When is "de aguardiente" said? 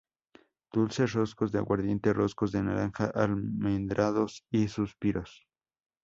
1.51-2.11